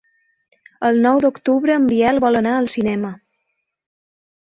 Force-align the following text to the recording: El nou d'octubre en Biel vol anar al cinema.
El 0.89 0.97
nou 1.03 1.21
d'octubre 1.27 1.77
en 1.81 1.87
Biel 1.93 2.23
vol 2.27 2.43
anar 2.43 2.57
al 2.65 2.73
cinema. 2.79 3.17